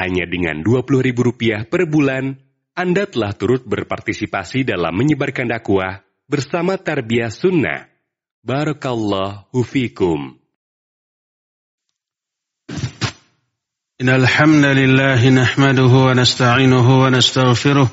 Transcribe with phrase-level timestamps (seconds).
[0.00, 2.36] Hanya dengan Rp20.000 per bulan,
[2.76, 7.88] Anda telah turut berpartisipasi dalam menyebarkan dakwah bersama Tarbiyah Sunnah.
[8.44, 10.36] Barakallahu fikum.
[13.96, 17.88] إن الحمد لله نحمده ونستعينه ونستغفره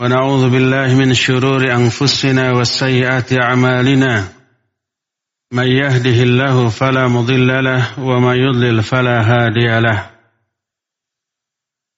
[0.00, 4.28] ونعوذ بالله من شرور أنفسنا وسيئات أعمالنا
[5.52, 10.09] من يهده الله فلا مضل له وما يضلل فلا هادي له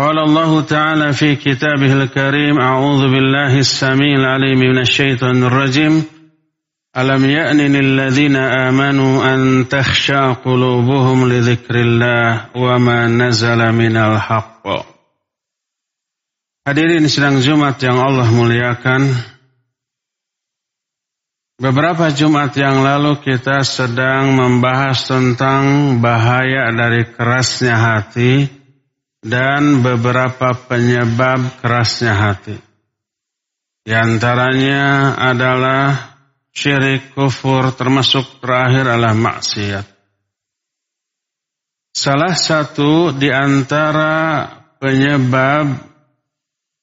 [0.00, 6.04] قال الله تعالى في كتابه الكريم أعوذ بالله السميع العليم من الشيطان الرجيم
[6.96, 14.56] ألم يأن للذين آمنوا أن تخشى قلوبهم لذكر الله وما نزل من الحق
[16.66, 19.06] Hadirin sedang Jumat yang Allah muliakan
[21.56, 28.59] Beberapa Jumat yang lalu kita sedang membahas tentang bahaya dari kerasnya hati
[29.21, 32.57] dan beberapa penyebab kerasnya hati.
[33.81, 36.17] Di antaranya adalah
[36.53, 39.85] syirik kufur termasuk terakhir adalah maksiat.
[41.91, 44.45] Salah satu di antara
[44.81, 45.69] penyebab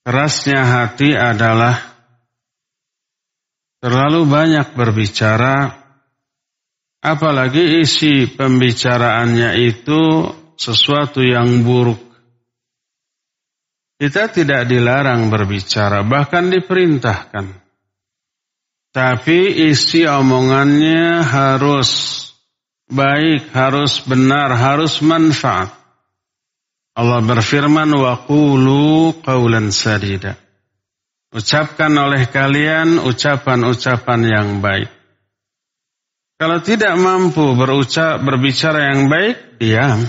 [0.07, 1.75] kerasnya hati adalah
[3.79, 5.75] terlalu banyak berbicara
[7.03, 10.03] apalagi isi pembicaraannya itu
[10.59, 12.08] sesuatu yang buruk
[13.99, 17.51] kita tidak dilarang berbicara, bahkan diperintahkan.
[18.95, 21.91] Tapi isi omongannya harus
[22.89, 25.75] baik, harus benar, harus manfaat.
[26.95, 30.39] Allah berfirman, wa qulu qawlan sadida.
[31.29, 34.89] Ucapkan oleh kalian ucapan-ucapan yang baik.
[36.39, 40.07] Kalau tidak mampu berucap, berbicara yang baik, diam.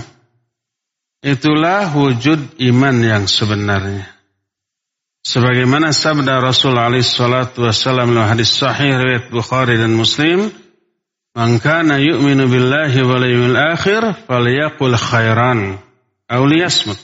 [1.20, 4.08] Itulah wujud iman yang sebenarnya.
[5.20, 10.48] Sebagaimana sabda Rasul alaihi salatu wasallam dalam hadis sahih riwayat Bukhari dan Muslim,
[11.36, 15.76] "Man kana yu'minu billahi wal yawmil akhir falyaqul khairan
[16.24, 16.96] aw liyasmut."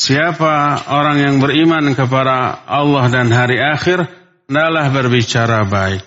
[0.00, 4.08] Siapa orang yang beriman kepada Allah dan hari akhir,
[4.48, 6.02] hendaklah berbicara baik.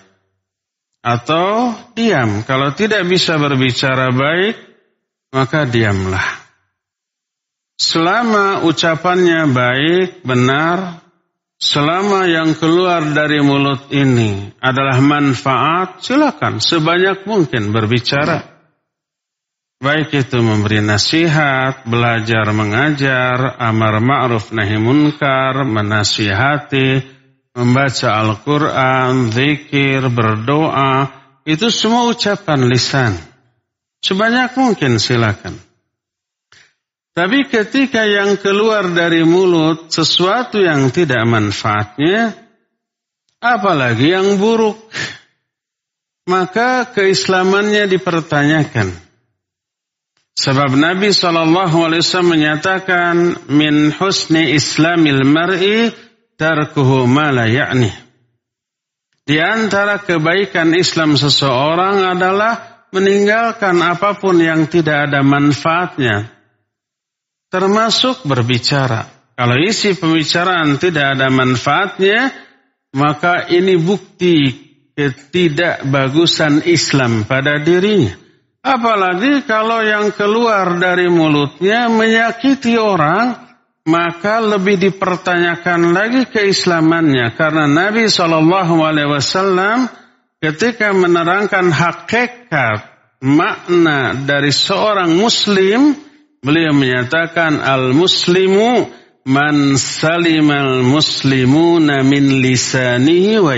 [1.00, 2.42] Atau diam.
[2.42, 4.58] Kalau tidak bisa berbicara baik,
[5.30, 6.37] maka diamlah.
[7.78, 10.98] Selama ucapannya baik, benar,
[11.62, 18.58] selama yang keluar dari mulut ini adalah manfaat, silakan sebanyak mungkin berbicara.
[19.78, 26.98] Baik itu memberi nasihat, belajar mengajar, amar ma'ruf nahi munkar, menasihati,
[27.54, 31.14] membaca Al-Quran, zikir, berdoa,
[31.46, 33.14] itu semua ucapan lisan.
[34.02, 35.67] Sebanyak mungkin silakan.
[37.18, 42.30] Tapi ketika yang keluar dari mulut sesuatu yang tidak manfaatnya,
[43.42, 44.78] apalagi yang buruk,
[46.30, 48.94] maka keislamannya dipertanyakan.
[50.38, 55.90] Sebab Nabi SAW menyatakan min husni islamil mar'i
[56.38, 57.50] tarkuhu ma la.
[59.26, 66.37] Di antara kebaikan Islam seseorang adalah meninggalkan apa pun yang tidak ada manfaatnya,
[67.48, 69.08] termasuk berbicara.
[69.38, 72.32] Kalau isi pembicaraan tidak ada manfaatnya,
[72.92, 74.66] maka ini bukti
[74.98, 78.18] ketidakbagusan Islam pada dirinya.
[78.58, 83.48] Apalagi kalau yang keluar dari mulutnya menyakiti orang,
[83.86, 89.88] maka lebih dipertanyakan lagi keislamannya karena Nabi Shallallahu Alaihi Wasallam
[90.42, 92.84] ketika menerangkan hakikat
[93.22, 95.94] makna dari seorang Muslim,
[96.42, 98.98] beliau menyatakan al-Muslimu
[99.28, 103.54] man salimal muslimuna min lisanihi wa.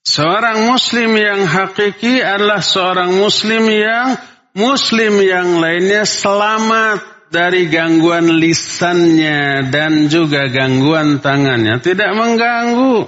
[0.00, 4.18] Seorang muslim yang hakiki adalah seorang muslim yang
[4.58, 11.78] muslim yang lainnya selamat dari gangguan lisannya dan juga gangguan tangannya.
[11.78, 13.06] Tidak mengganggu,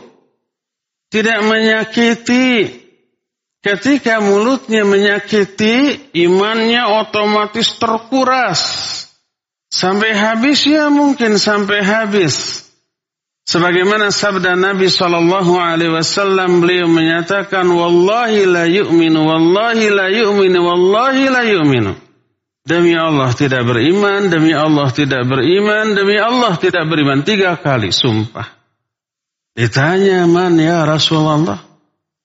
[1.11, 2.82] tidak menyakiti.
[3.63, 8.61] Ketika mulutnya menyakiti, imannya otomatis terkuras.
[9.71, 12.67] Sampai habis ya mungkin sampai habis.
[13.47, 21.25] Sebagaimana sabda Nabi Shallallahu Alaihi Wasallam beliau menyatakan, Wallahi la yu'minu, Wallahi la yu'minu, Wallahi
[21.31, 21.93] la yu'minu.
[22.63, 27.27] Demi Allah tidak beriman, demi Allah tidak beriman, demi Allah tidak beriman.
[27.27, 28.47] Tiga kali sumpah.
[29.55, 31.72] Ditanya man ya Rasulullah.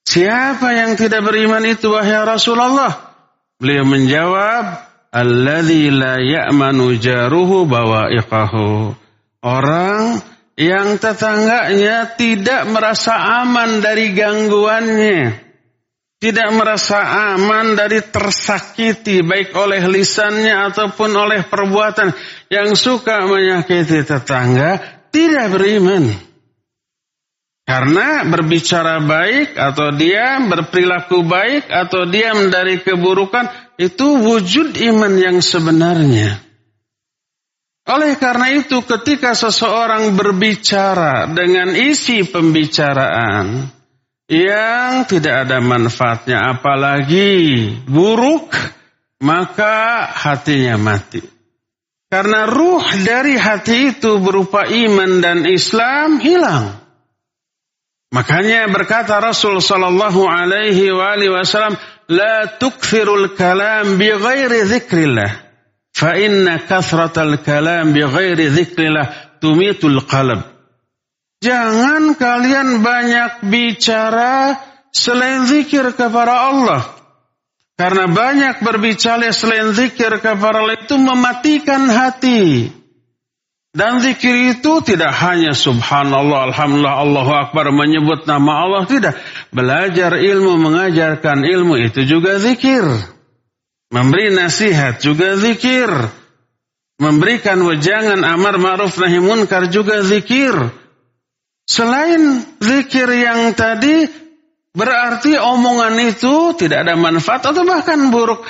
[0.08, 3.12] Siapa yang tidak beriman itu wahai Rasulullah?
[3.60, 4.64] Beliau menjawab,
[5.12, 8.96] alladzi la ya'manu jaruhu bawa'iqahu.
[9.44, 10.16] Orang
[10.56, 15.44] yang tetangganya tidak merasa aman dari gangguannya.
[16.18, 17.04] Tidak merasa
[17.36, 22.16] aman dari tersakiti baik oleh lisannya ataupun oleh perbuatan
[22.48, 26.27] yang suka menyakiti tetangga tidak beriman.
[27.68, 35.44] Karena berbicara baik atau diam, berperilaku baik atau diam dari keburukan itu wujud iman yang
[35.44, 36.40] sebenarnya.
[37.92, 43.68] Oleh karena itu ketika seseorang berbicara dengan isi pembicaraan
[44.32, 48.48] yang tidak ada manfaatnya apalagi buruk,
[49.20, 51.20] maka hatinya mati.
[52.08, 56.87] Karena ruh dari hati itu berupa iman dan Islam hilang.
[58.08, 61.76] Makanya berkata Rasul sallallahu alaihi wa alihi wasallam,
[62.08, 65.30] "La tukthirul kalam bi ghairi dzikrillah,
[65.92, 70.40] fa inna kathratal kalam bi ghairi dzikrillah tumitul qalb."
[71.44, 74.56] Jangan kalian banyak bicara
[74.90, 76.82] selain zikir kepada Allah.
[77.78, 82.72] Karena banyak berbicara selain zikir kepada Allah itu mematikan hati.
[83.78, 88.82] Dan zikir itu tidak hanya subhanallah, alhamdulillah, Allahu Akbar menyebut nama Allah.
[88.90, 89.14] Tidak.
[89.54, 92.82] Belajar ilmu, mengajarkan ilmu itu juga zikir.
[93.94, 95.86] Memberi nasihat juga zikir.
[96.98, 100.58] Memberikan wejangan amar ma'ruf nahi munkar juga zikir.
[101.70, 104.10] Selain zikir yang tadi
[104.74, 108.42] berarti omongan itu tidak ada manfaat atau bahkan buruk.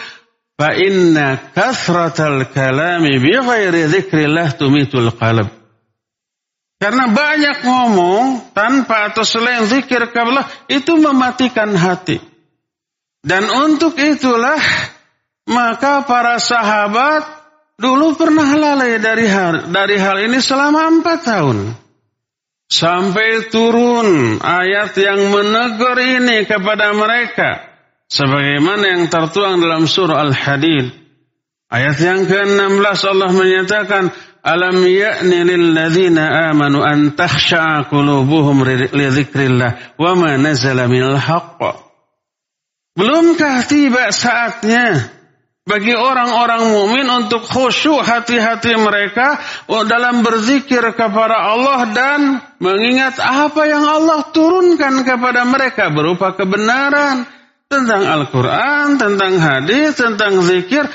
[0.58, 5.46] Fa inna kasratal kalami bi ghairi dzikrillah tumitul qalb.
[6.82, 12.19] Karena banyak ngomong tanpa atau selain zikir kepada itu mematikan hati.
[13.22, 14.58] Dan untuk itulah
[15.46, 17.22] maka para sahabat
[17.78, 21.58] dulu pernah lalai dari hal, dari hal ini selama empat tahun.
[22.69, 27.68] Sampai turun ayat yang menegur ini kepada mereka.
[28.08, 30.88] Sebagaimana yang tertuang dalam surah Al-Hadid.
[31.69, 34.08] Ayat yang ke-16 Allah menyatakan,
[34.41, 41.60] Alam ya'ni lilladzina amanu an takhsha'a qulubuhum li dzikrillah wa ma nazala minal haqq.
[42.96, 45.12] Belumkah tiba saatnya
[45.69, 49.36] bagi orang-orang mukmin untuk khusyuk hati-hati mereka
[49.69, 52.20] dalam berzikir kepada Allah dan
[52.56, 57.29] mengingat apa yang Allah turunkan kepada mereka berupa kebenaran,
[57.69, 60.89] tentang Al-Quran, tentang hadis, tentang zikir,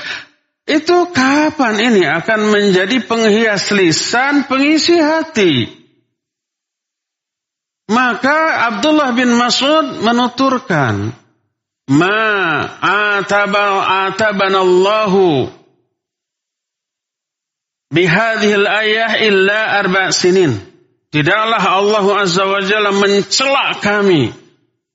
[0.66, 5.70] itu kapan ini akan menjadi penghias lisan, pengisi hati?
[7.94, 11.14] Maka Abdullah bin Mas'ud menuturkan,
[11.84, 15.52] Ma ataba ataban Allahu
[17.92, 20.58] bihadhil ayah illa arba' sinin.
[21.12, 24.43] Tidaklah Allah Azza wa Jalla mencela kami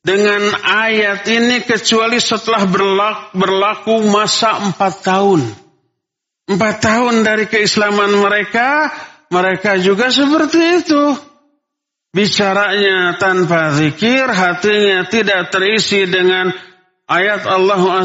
[0.09, 2.65] dengan ayat ini kecuali setelah
[3.37, 5.45] berlaku, masa empat tahun.
[6.49, 8.89] Empat tahun dari keislaman mereka,
[9.29, 11.13] mereka juga seperti itu.
[12.09, 16.57] Bicaranya tanpa zikir, hatinya tidak terisi dengan
[17.05, 18.01] ayat Allah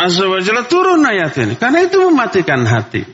[0.00, 1.60] Azza wa Jalla turun ayat ini.
[1.60, 3.04] Karena itu mematikan hati.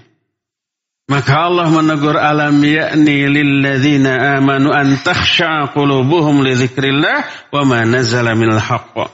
[1.10, 8.38] Maka Allah menegur alam yakni lilladzina amanu an takhsha'a qulubuhum li dzikrillah wa ma nazala
[8.38, 9.10] minal haqq.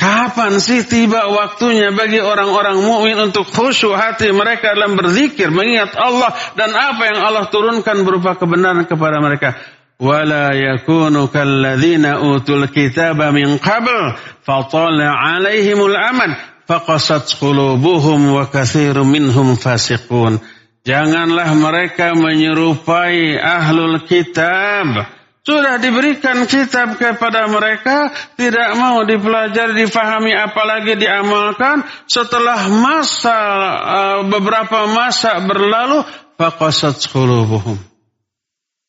[0.00, 6.32] Kapan sih tiba waktunya bagi orang-orang mukmin untuk khusyuk hati mereka dalam berzikir, mengingat Allah
[6.56, 9.60] dan apa yang Allah turunkan berupa kebenaran kepada mereka.
[10.00, 19.60] Wala yakunu kalladzina utul kitaba min qabl fatala alaihimul amad faqasat qulubuhum wa katsirun minhum
[19.60, 20.40] fasiqun.
[20.80, 31.00] Janganlah mereka menyerupai ahlul kitab sudah diberikan kitab kepada mereka, tidak mau dipelajari, difahami, apalagi
[31.00, 31.80] diamalkan.
[32.04, 33.40] Setelah masa
[33.80, 36.04] uh, beberapa masa berlalu,
[36.36, 37.80] faqasat qulubuhum.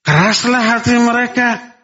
[0.03, 1.79] Keraslah hati mereka,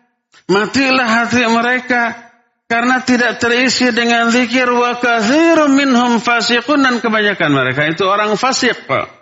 [0.51, 2.27] matilah hati mereka
[2.67, 4.99] karena tidak terisi dengan zikir wa
[5.71, 9.16] minhum fasiqun dan kebanyakan mereka itu orang fasik, Pak.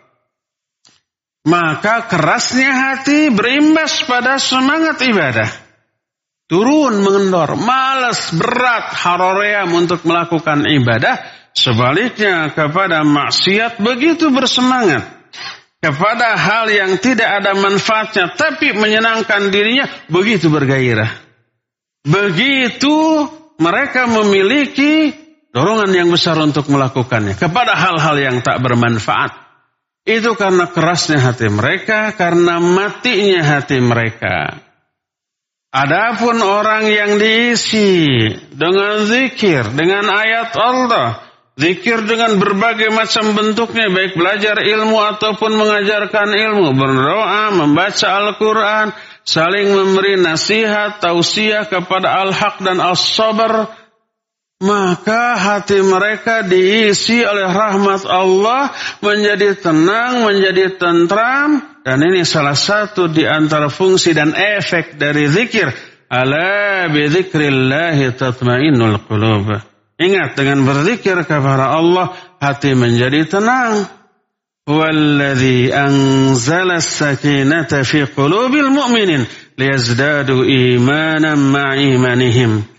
[1.45, 5.45] Maka kerasnya hati berimbas pada semangat ibadah.
[6.49, 11.21] Turun mengendor, malas, berat, haroream untuk melakukan ibadah.
[11.53, 15.05] Sebaliknya kepada maksiat begitu bersemangat.
[15.77, 21.13] Kepada hal yang tidak ada manfaatnya tapi menyenangkan dirinya begitu bergairah.
[22.01, 22.97] Begitu
[23.61, 25.13] mereka memiliki
[25.53, 27.37] dorongan yang besar untuk melakukannya.
[27.37, 29.44] Kepada hal-hal yang tak bermanfaat.
[30.05, 34.62] Itu karena kerasnya hati mereka, karena matinya hati mereka.
[35.74, 41.25] Adapun orang yang diisi dengan zikir, dengan ayat Allah,
[41.57, 48.93] zikir dengan berbagai macam bentuknya, baik belajar ilmu ataupun mengajarkan ilmu, berdoa, membaca Al-Quran,
[49.25, 53.74] saling memberi nasihat, tausiah kepada al-haq dan as-sabar,
[54.65, 58.74] maka hati mereka diisi oleh rahmat Allah
[59.05, 65.69] menjadi tenang, menjadi tentram dan ini salah satu di antara fungsi dan efek dari zikir.
[66.10, 69.62] Ala bi dzikrillahi tatmainnul qulub.
[70.01, 73.86] Ingat dengan berzikir kepada Allah hati menjadi tenang.
[74.65, 82.75] Walladzi anzala as-sakinata fi qulubil mu'minin liyazdadu imanan ma'imanihim.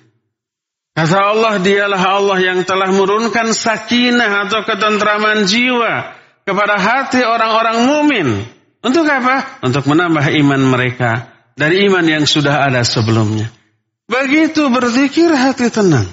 [0.96, 6.16] Kata Allah, dialah Allah yang telah menurunkan sakinah atau ketentraman jiwa
[6.48, 8.28] kepada hati orang-orang mumin.
[8.80, 9.60] Untuk apa?
[9.60, 13.52] Untuk menambah iman mereka dari iman yang sudah ada sebelumnya.
[14.08, 16.08] Begitu berzikir hati tenang.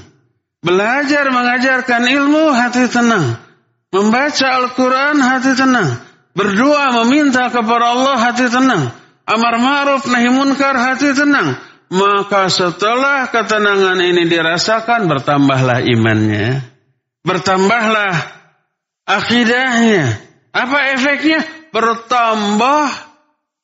[0.59, 3.39] Belajar mengajarkan ilmu hati tenang.
[3.87, 5.95] Membaca Al-Quran hati tenang.
[6.35, 8.91] Berdoa meminta kepada Allah hati tenang.
[9.31, 11.55] Amar ma'ruf nahi munkar hati tenang
[11.91, 16.63] maka setelah ketenangan ini dirasakan bertambahlah imannya.
[17.23, 18.13] Bertambahlah
[19.07, 20.19] akidahnya.
[20.53, 21.41] Apa efeknya?
[21.73, 22.87] Bertambah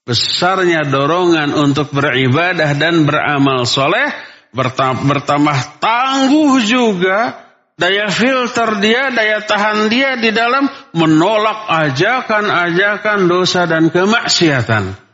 [0.08, 4.10] besarnya dorongan untuk beribadah dan beramal soleh.
[4.50, 7.38] Bertambah tangguh juga
[7.80, 10.66] daya filter dia, daya tahan dia di dalam
[10.98, 15.09] menolak ajakan-ajakan dosa dan kemaksiatan.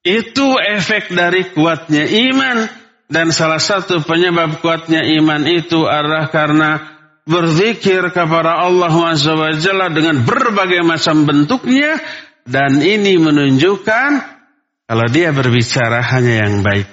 [0.00, 2.64] Itu efek dari kuatnya iman
[3.10, 6.80] dan salah satu penyebab kuatnya iman itu adalah karena
[7.28, 12.00] berzikir kepada Allah SWT dengan berbagai macam bentuknya
[12.48, 14.10] dan ini menunjukkan
[14.88, 16.88] kalau dia berbicara hanya yang baik.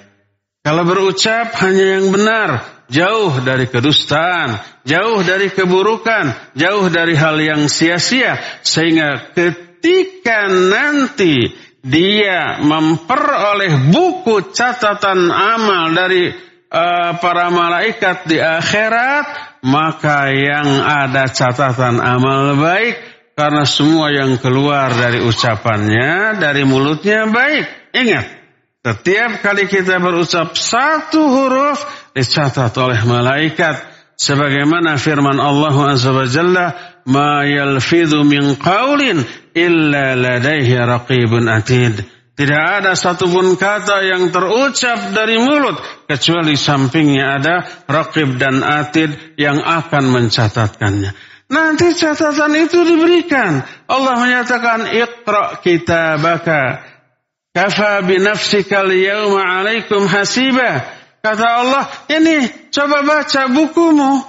[0.60, 2.48] Kalau berucap hanya yang benar,
[2.92, 12.58] jauh dari kedustaan, jauh dari keburukan, jauh dari hal yang sia-sia sehingga ketika nanti dia
[12.58, 16.30] memperoleh buku catatan amal dari
[16.72, 19.26] uh, para malaikat di akhirat,
[19.62, 22.96] maka yang ada catatan amal baik
[23.38, 27.94] karena semua yang keluar dari ucapannya, dari mulutnya baik.
[27.94, 28.26] Ingat,
[28.82, 31.78] setiap kali kita berucap satu huruf
[32.14, 33.78] dicatat oleh malaikat.
[34.18, 36.66] Sebagaimana firman Allah Azza wa Jalla,
[37.06, 39.22] "Ma yalfidhu min qawlin
[39.66, 42.06] illa ladaihi raqibun atid.
[42.38, 45.74] Tidak ada satupun kata yang terucap dari mulut
[46.06, 51.10] kecuali sampingnya ada raqib dan atid yang akan mencatatkannya.
[51.50, 53.66] Nanti catatan itu diberikan.
[53.90, 56.84] Allah menyatakan iqra kitabaka
[57.56, 60.84] kafa bi nafsika al-yawma 'alaikum hasiba.
[61.18, 64.22] Kata Allah, ini coba baca bukumu.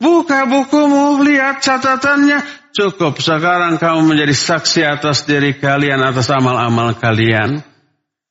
[0.00, 2.59] Buka bukumu, lihat catatannya.
[2.70, 7.66] Cukup sekarang kamu menjadi saksi atas diri kalian, atas amal-amal kalian.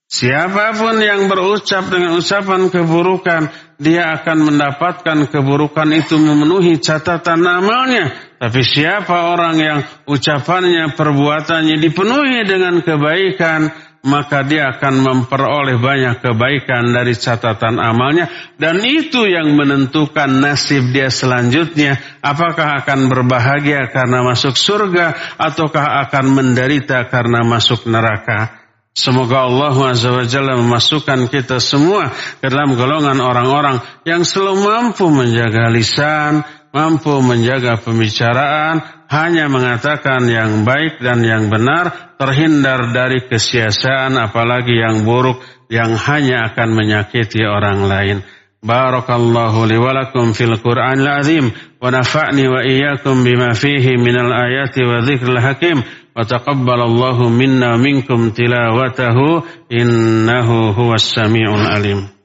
[0.09, 8.09] Siapa pun yang berucap dengan ucapan keburukan, dia akan mendapatkan keburukan itu memenuhi catatan amalnya.
[8.39, 13.69] Tapi siapa orang yang ucapannya, perbuatannya dipenuhi dengan kebaikan,
[13.99, 18.31] maka dia akan memperoleh banyak kebaikan dari catatan amalnya.
[18.55, 21.99] Dan itu yang menentukan nasib dia selanjutnya.
[22.23, 28.59] Apakah akan berbahagia karena masuk surga ataukah akan menderita karena masuk neraka?
[28.95, 36.43] Semoga Allah Azza memasukkan kita semua ke dalam golongan orang-orang yang selalu mampu menjaga lisan,
[36.75, 45.07] mampu menjaga pembicaraan, hanya mengatakan yang baik dan yang benar, terhindar dari kesiasaan apalagi yang
[45.07, 45.39] buruk
[45.71, 48.17] yang hanya akan menyakiti orang lain.
[48.59, 51.47] Barakallahu li wa lakum fil Qur'an azim
[51.79, 58.35] wa nafa'ni wa iyyakum bima fihi minal ayati wa dzikril hakim wa taqabbalallahu minna minkum
[58.35, 62.18] tilawatahu innahu huwas samiul alim.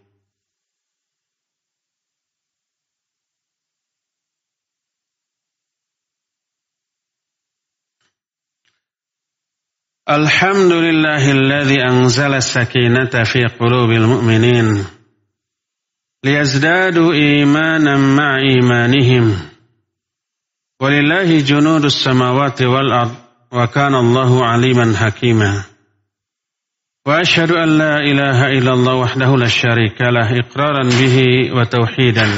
[10.10, 14.84] الحمد لله الذي أنزل السكينة في قلوب المؤمنين
[16.24, 19.36] ليزدادوا إيمانا مع إيمانهم.
[20.80, 23.14] ولله جنود السماوات والأرض
[23.52, 25.64] وكان الله عليما حكيما.
[27.06, 32.28] وأشهد أن لا إله إلا الله وحده لا شريك له إقرارا به وتوحيدا.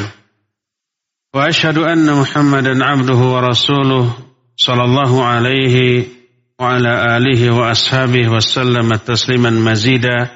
[1.35, 4.17] وأشهد أن محمدا عبده ورسوله
[4.57, 6.16] صلى الله عليه
[6.60, 10.30] وعلى اله واصحابه وسلم تسليما مزيدا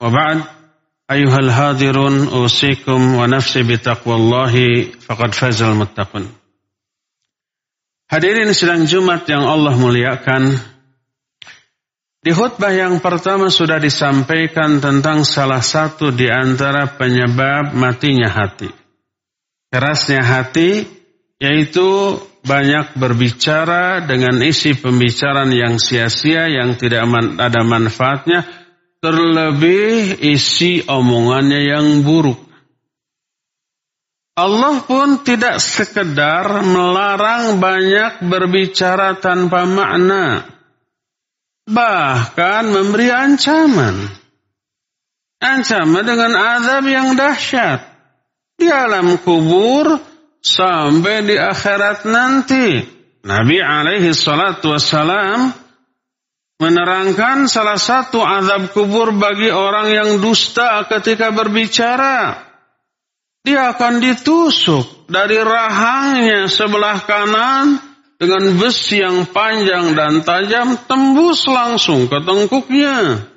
[0.00, 0.42] وبعد
[1.10, 4.54] ايها الهادرون اوصيكم ونفسي بتقوى الله
[5.06, 6.26] فقد فاز المتقون
[8.08, 10.56] Hadirin sedang Jumat yang Allah muliakan.
[12.24, 18.72] Di khutbah yang pertama sudah disampaikan tentang salah satu di antara penyebab matinya hati.
[19.68, 20.88] Kerasnya hati
[21.36, 27.07] yaitu banyak berbicara dengan isi pembicaraan yang sia-sia yang tidak
[27.39, 28.43] ada manfaatnya
[28.99, 32.39] terlebih isi omongannya yang buruk.
[34.33, 40.49] Allah pun tidak sekedar melarang banyak berbicara tanpa makna.
[41.69, 44.09] Bahkan memberi ancaman.
[45.37, 47.85] Ancaman dengan azab yang dahsyat.
[48.57, 50.12] Di alam kubur
[50.43, 52.83] sampai di akhirat nanti.
[53.23, 55.55] Nabi alaihi salatu wassalam
[56.59, 62.35] menerangkan salah satu azab kubur bagi orang yang dusta ketika berbicara
[63.43, 67.75] dia akan ditusuk dari rahangnya sebelah kanan
[68.15, 73.27] dengan besi yang panjang dan tajam tembus langsung ke tengkuknya.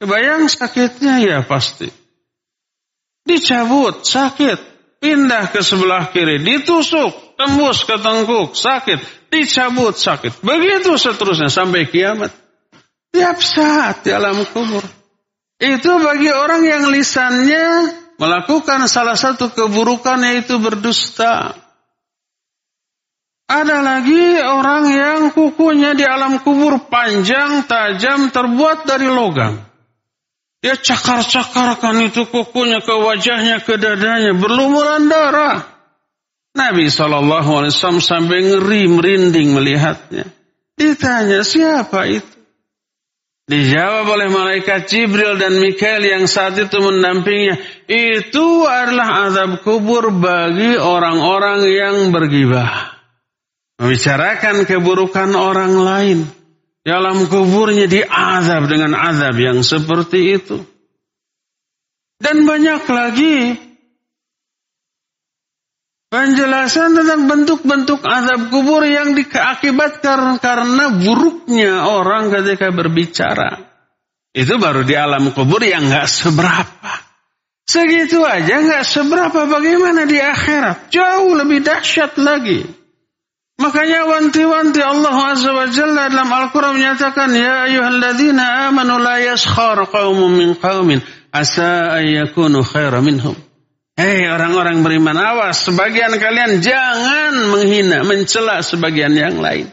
[0.00, 1.92] Kebayang sakitnya ya pasti.
[3.28, 4.75] Dicabut, sakit.
[5.06, 9.30] Pindah ke sebelah kiri, ditusuk, tembus ke tengkuk, sakit.
[9.30, 10.42] Dicabut, sakit.
[10.42, 12.34] Begitu seterusnya sampai kiamat.
[13.14, 14.82] Tiap saat di alam kubur.
[15.62, 21.54] Itu bagi orang yang lisannya melakukan salah satu keburukan yaitu berdusta.
[23.46, 29.62] Ada lagi orang yang kukunya di alam kubur panjang, tajam, terbuat dari logam.
[30.66, 35.62] Dia cakar-cakarkan itu kukunya ke wajahnya, ke dadanya, berlumuran darah.
[36.58, 37.70] Nabi SAW
[38.02, 40.26] sampai ngeri merinding melihatnya.
[40.74, 42.34] Ditanya siapa itu?
[43.46, 47.62] Dijawab oleh malaikat Jibril dan Mikael yang saat itu mendampingnya.
[47.86, 52.98] Itu adalah azab kubur bagi orang-orang yang bergibah.
[53.78, 56.18] Membicarakan keburukan orang lain.
[56.86, 60.62] Dalam kuburnya diazab dengan azab yang seperti itu.
[62.22, 63.36] Dan banyak lagi
[66.06, 73.66] Penjelasan tentang bentuk-bentuk azab kubur yang diakibatkan karena buruknya orang ketika berbicara.
[74.30, 76.92] Itu baru di alam kubur yang nggak seberapa.
[77.66, 80.94] Segitu aja nggak seberapa bagaimana di akhirat.
[80.94, 82.62] Jauh lebih dahsyat lagi.
[83.56, 90.36] Makanya wanti-wanti Allah Azza wa Jalla dalam Al-Quran menyatakan, Ya ayuhalladzina amanu la yaskhar qawmun
[90.36, 91.00] min qawmin
[91.32, 93.32] asa ayyakunu khaira minhum.
[93.96, 99.72] Hei orang-orang beriman, awas sebagian kalian jangan menghina, mencela sebagian yang lain.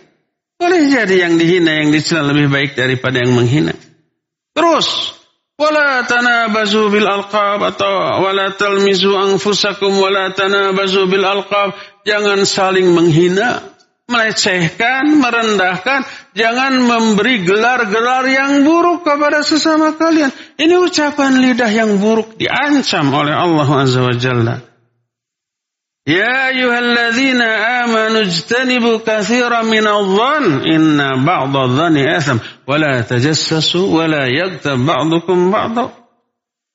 [0.55, 3.75] Boleh jadi yang dihina, yang dicela lebih baik daripada yang menghina.
[4.55, 5.11] Terus,
[5.59, 11.75] wala tanabazu bil alqab atau wala talmizu anfusakum wala tanabazu bil alqab.
[12.07, 13.72] Jangan saling menghina
[14.13, 16.05] melecehkan, merendahkan,
[16.37, 20.29] jangan memberi gelar-gelar yang buruk kepada sesama kalian.
[20.61, 24.55] Ini ucapan lidah yang buruk diancam oleh Allah Azza wa Jalla.
[26.05, 27.47] Ya ayyuhalladzina
[27.87, 36.02] amanu ijtanibu katsiran minadh-dhann inna ba'dadh-dhanni atham wa la tajassasu wa la yaghtab ba'dukum ba'dha.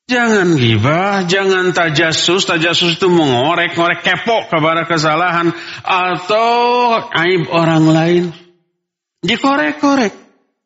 [0.09, 2.49] Jangan gibah, jangan tajasus.
[2.49, 5.53] Tajasus itu mengorek-ngorek kepo kepada kesalahan
[5.85, 8.25] atau aib orang lain.
[9.21, 10.17] Dikorek-korek.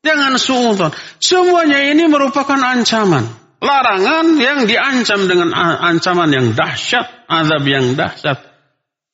[0.06, 0.94] Jangan suudon.
[1.18, 3.26] Semuanya ini merupakan ancaman.
[3.58, 7.26] Larangan yang diancam dengan ancaman yang dahsyat.
[7.26, 8.38] Azab yang dahsyat.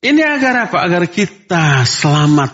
[0.05, 0.77] Ini agar apa?
[0.85, 2.53] Agar kita selamat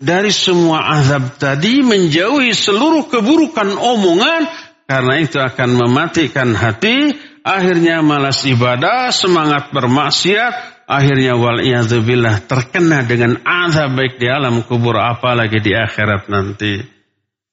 [0.00, 4.48] dari semua azab tadi, menjauhi seluruh keburukan omongan,
[4.90, 7.14] karena itu akan mematikan hati,
[7.46, 15.62] akhirnya malas ibadah, semangat bermaksiat, akhirnya waliyadzubillah terkena dengan azab baik di alam kubur apalagi
[15.62, 16.82] di akhirat nanti.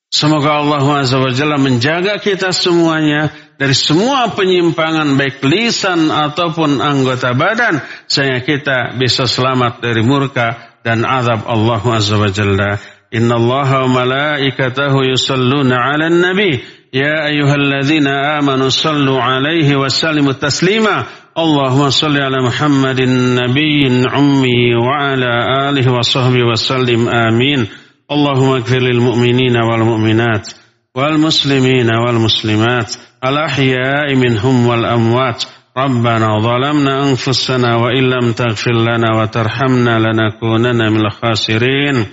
[0.09, 3.29] Semoga Allah SWT menjaga kita semuanya
[3.61, 11.05] dari semua penyimpangan baik lisan ataupun anggota badan sehingga kita bisa selamat dari murka dan
[11.05, 12.81] azab Allah Azza Jalla.
[13.13, 21.03] Inna Allah wa malaikatahu yusalluna ala nabi يا أيها الذين آمنوا صلوا عليه وسلموا تسليما.
[21.37, 25.33] اللهم صل على محمد النبي الأمي وعلى
[25.69, 27.09] آله وصحبه وسلم.
[27.09, 27.67] آمين.
[28.11, 30.49] اللهم اغفر للمؤمنين والمؤمنات
[30.95, 32.95] والمسلمين والمسلمات
[33.25, 35.43] الأحياء منهم والأموات.
[35.77, 42.05] ربنا ظلمنا أنفسنا وإن لم تغفر لنا وترحمنا لنكونن من الخاسرين.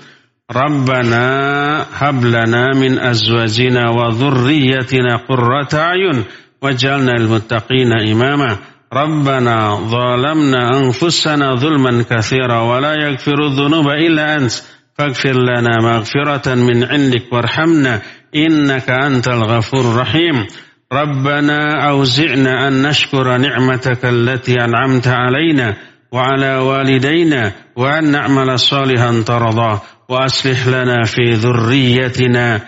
[0.53, 6.25] ربنا هب لنا من أزواجنا وذريتنا قرة أعين
[6.63, 8.57] واجعلنا المتقين إماما.
[8.93, 14.53] ربنا ظلمنا أنفسنا ظلما كثيرا ولا يغفر الذنوب إلا أنت.
[14.99, 18.01] فاغفر لنا مغفرة من عندك وارحمنا
[18.37, 20.47] إنك أنت الغفور الرحيم.
[20.93, 25.77] ربنا أوزعنا أن نشكر نعمتك التي أنعمت علينا
[26.13, 29.83] وعلى والدينا وأن نعمل صالحا ترضاه.
[30.09, 32.61] وأصلح لنا في ذريتنا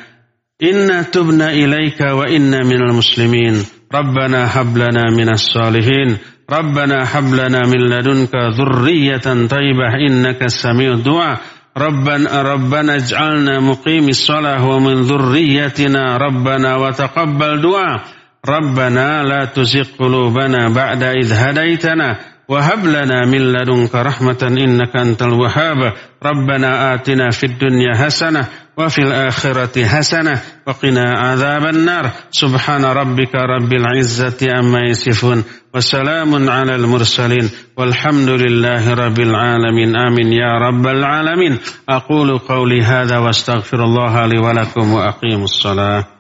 [0.62, 3.64] إنا تبنا إليك وإنا من المسلمين.
[3.94, 6.16] ربنا هب لنا من الصالحين.
[6.50, 11.40] ربنا هب لنا من لدنك ذرية طيبة إنك سميع الدعاء.
[11.78, 16.16] ربنا ربنا اجعلنا مقيم الصلاة ومن ذريتنا.
[16.16, 18.04] ربنا وتقبل دعاء.
[18.48, 22.35] ربنا لا تزغ قلوبنا بعد إذ هديتنا.
[22.48, 25.92] وهب لنا من لدنك رحمة إنك أنت الوهاب.
[26.24, 32.10] ربنا آتنا في الدنيا حسنة وفي الآخرة حسنة وقنا عذاب النار.
[32.30, 37.50] سبحان ربك رب العزة عما يصفون وسلام على المرسلين.
[37.76, 39.96] والحمد لله رب العالمين.
[39.96, 41.58] آمين يا رب العالمين.
[41.88, 46.15] أقول قولي هذا واستغفر الله لي ولكم وأقيم الصلاة.